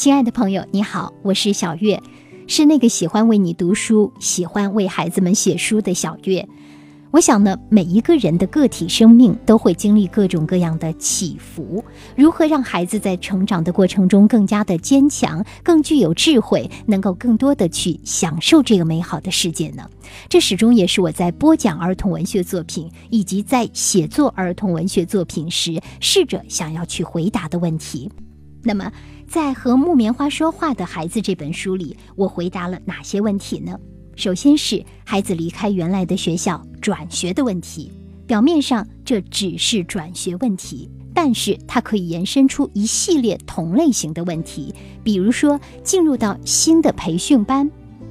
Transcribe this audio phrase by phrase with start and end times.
[0.00, 2.02] 亲爱的朋友，你好，我是小月，
[2.46, 6.48] 是那个喜欢为你读书、喜欢为孩子们写书的小月。
[7.10, 11.84] 我想呢，每一个人的个体生命都会经历各种各样的起伏。
[12.16, 19.86] 如何让孩子在成长的过程中更加的坚强、更具有智慧，能够更多的去享受这个美好的世界呢？
[20.30, 28.10] 这始终也是我在播讲儿童文学作品以及在写作儿童文学作品时，试着想要去回答的问题。
[28.62, 28.92] 那么，
[29.26, 33.78] 在和木棉花说话的孩子这本书里，我回答了哪些问题呢？
[34.16, 37.90] 首先是孩子离开原来的学校转学的问题。
[38.26, 44.72] 表面上这只是转学问题，但是它可以延伸出一系列同类型的问题，
[45.02, 47.68] 比如说进入到新的培训班，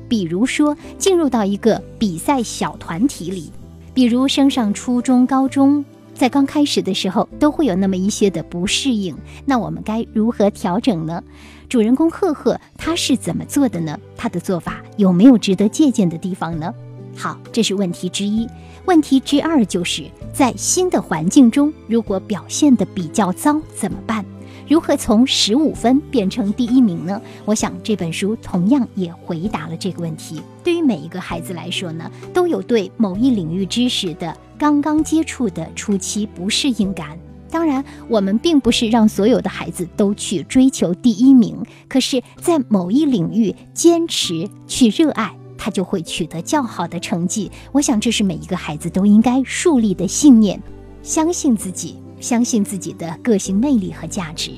[0.10, 3.52] 比如说进入到一个比赛小团体里，
[3.94, 5.86] 比如升上初中、高中，
[6.20, 9.16] 在刚开始的时候都会有那么一些的不适应，
[9.46, 11.24] 那我们该如何调整呢？
[11.70, 13.98] 主人公赫赫他是怎么做的呢？
[14.18, 16.74] 他的做法有没有值得借鉴的地方呢？
[17.16, 18.46] 好，这是问题之一。
[18.84, 20.04] 问题之二就是
[20.34, 24.26] 在新的环境中，如果表现的比较糟怎么办？
[24.70, 27.20] 如何从十五分变成第一名呢？
[27.44, 30.40] 我想这本书同样也回答了这个问题。
[30.64, 37.18] 对于每一个孩子来说呢，都有对某一领域知识的刚刚接触的初期不适应感。
[37.50, 47.52] 当然，我们并不是让所有的孩子都去追求第一名，可是，在某一领域坚持去热爱，他就会取得较好的成绩。
[47.72, 50.62] 我想，这是每一个孩子都应该树立的信念：
[51.02, 54.52] 相信自己，相信自己的个性魅力和价值。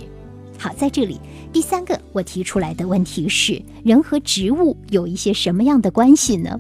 [0.58, 1.20] 好，在这里，
[1.52, 6.60] 第三个我提出来的问题是：人和植物有一些什么样的关系呢？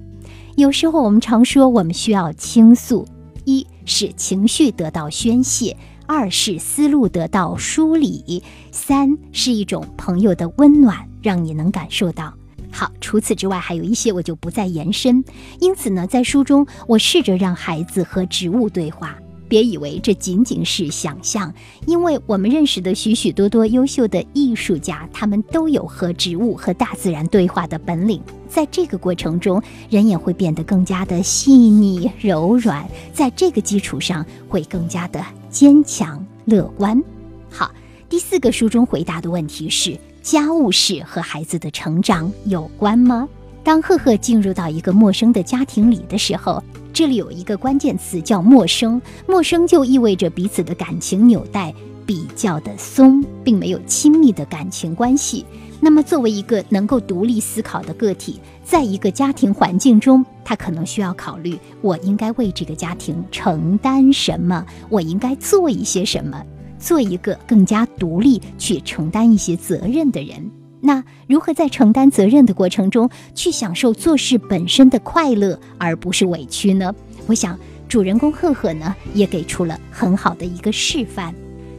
[0.55, 3.07] 有时候我们常说，我们需要倾诉，
[3.45, 5.77] 一是情绪得到宣泄。
[6.07, 12.33] 二是思路得到梳理，三是一种朋友的温暖，让你能感受到。
[12.69, 15.23] 好，除此之外还有一些，我就不再延伸。
[15.59, 19.15] 因此呢，在书中我试着让孩子和植物对话。
[19.51, 21.53] 别以为这仅仅是想象，
[21.85, 28.21] 因为我们认识的许许多多优秀的艺术家，他们都有和植物和大自然对话的本领。
[28.47, 37.03] 在这个过程中，人也会变得更加的细腻柔软，在这个基础上会更加的坚强乐观。
[37.49, 37.69] 好，
[38.07, 43.27] 第四个书中回答的问题是：家务事和孩子的成长有关吗？
[43.63, 46.63] 当赫赫进入到一个陌生的家庭里的时候。
[46.93, 51.73] 这里有一个关键词叫陌生，陌生就意味着彼此的感情纽带
[52.05, 55.45] 比较的松，并没有亲密的感情关系。
[55.79, 64.63] 那么，作为一个能够独立思考的个体，在一个家庭环境中，他可能需要考虑：我应该为这个家庭承担什么？
[64.89, 66.43] 我应该做一些什么？
[66.77, 70.51] 做一个更加独立、去承担一些责任的人。
[70.81, 76.93] 那如何在承担责任的过程中去享受做事本身的快乐，而不是委屈呢？
[77.27, 81.33] 我想主人公赫赫呢也给出了很好的一个示范。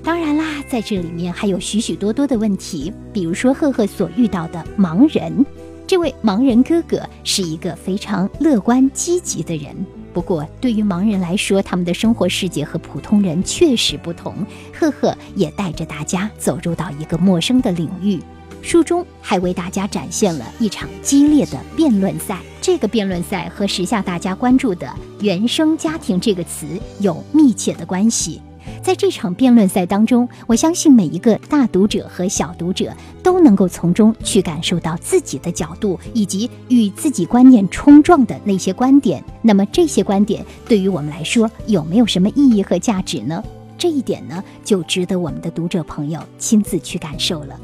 [0.04, 5.44] 当然啦，在这里面还有许许多多的问题，比如说赫赫所遇到的盲人。
[5.86, 9.74] 这位盲人哥哥是一个非常乐观积极的人，
[10.12, 14.34] 不过对于盲人来说，他们的生活世界和普通人确实不同。
[14.72, 18.18] 赫赫也带着大家走入到一个陌生的领域。
[18.62, 22.38] 书中还为大家展现了一场激烈的辩论赛。
[22.60, 24.88] 这个辩论赛和时下大家关注的
[25.20, 26.66] “原生家庭”这个词
[27.00, 28.40] 有密切的关系。
[28.80, 39.22] 在这场辩论赛当中，我相信每一个大读者和小读者都能够从中去感受到自己的角度以及与自己观念冲撞的那些观点。
[39.42, 43.42] 那么，这些观点对于我们来说有没有什么意义和价值呢？
[43.76, 47.58] 这一点呢，就值得我们的读者朋友亲自去感受了。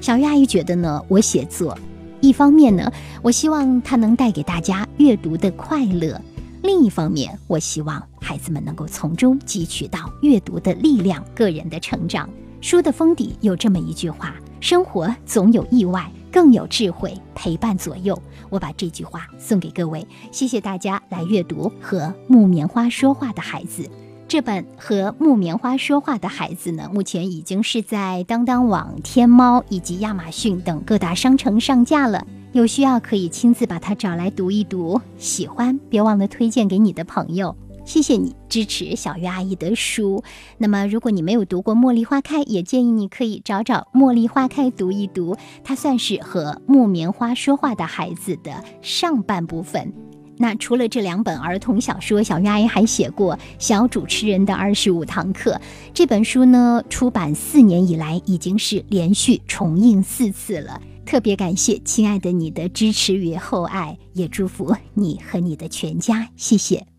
[0.00, 1.76] 小月阿姨觉得呢，我写作，
[2.20, 6.16] 一方面呢，我希望它能带给大家阅读的快乐；
[6.62, 12.28] 另一方面，我希望孩子们能够从中汲取到阅读的力量、个人的成长。
[12.60, 18.20] 书的封底有这么一句话：“生活总有意外，更有智慧陪伴左右。”
[18.50, 23.88] 我把这句话送给各位，谢谢大家来阅读和木棉花说话的孩子。
[24.28, 32.26] 这本和木棉花说话的孩子呢，目前已经是在当当网、天猫以及亚马逊等各大商城上架了。
[32.52, 37.56] 有需要可以亲自把它找来读一读，喜欢别忘了推荐给你的朋友。
[37.86, 40.22] 谢谢你支持小月阿姨的书。
[40.58, 45.38] 那么，如果你没有读过《茉莉花开》，也建议你可以找找《茉莉花开》读一读。
[45.64, 49.90] 它算是和木棉花说话的孩子的上半部分。
[50.38, 55.52] 那除了这两本儿童小说，小鱼阿姨还写过《小主持人的二十五堂课》
[55.92, 60.80] 这本书呢，出版四年以来已经是连续重印四次了。
[61.04, 66.97] 特别感谢亲爱的你的支持与厚爱，也祝福你和你的全家，谢谢。